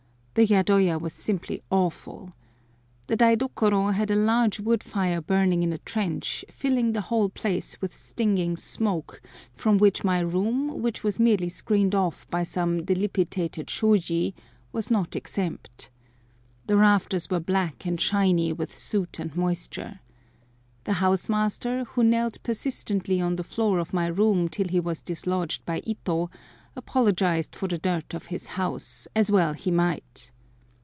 The 0.33 0.45
yadoya 0.47 0.97
was 0.97 1.11
simply 1.11 1.61
awful. 1.69 2.29
The 3.07 3.17
daidokoro 3.17 3.93
had 3.93 4.09
a 4.09 4.15
large 4.15 4.61
wood 4.61 4.81
fire 4.81 5.19
burning 5.19 5.61
in 5.61 5.73
a 5.73 5.77
trench, 5.79 6.45
filling 6.49 6.93
the 6.93 7.01
whole 7.01 7.27
place 7.27 7.79
with 7.81 7.93
stinging 7.93 8.55
smoke, 8.55 9.21
from 9.53 9.77
which 9.77 10.05
my 10.05 10.19
room, 10.21 10.81
which 10.81 11.03
was 11.03 11.19
merely 11.19 11.49
screened 11.49 11.93
off 11.93 12.25
by 12.29 12.43
some 12.43 12.85
dilapidated 12.85 13.67
shôji, 13.67 14.33
was 14.71 14.89
not 14.89 15.17
exempt. 15.17 15.89
The 16.65 16.77
rafters 16.77 17.29
were 17.29 17.41
black 17.41 17.85
and 17.85 17.99
shiny 17.99 18.53
with 18.53 18.75
soot 18.79 19.19
and 19.19 19.35
moisture. 19.35 19.99
The 20.85 20.93
house 20.93 21.27
master, 21.27 21.83
who 21.83 22.05
knelt 22.05 22.41
persistently 22.41 23.19
on 23.19 23.35
the 23.35 23.43
floor 23.43 23.79
of 23.79 23.93
my 23.93 24.07
room 24.07 24.47
till 24.47 24.69
he 24.69 24.79
was 24.79 25.01
dislodged 25.01 25.65
by 25.65 25.81
Ito, 25.83 26.29
apologised 26.73 27.53
for 27.53 27.67
the 27.67 27.77
dirt 27.77 28.13
of 28.13 28.27
his 28.27 28.47
house, 28.47 29.05
as 29.13 29.29
well 29.29 29.51
he 29.51 29.69
might. 29.69 30.31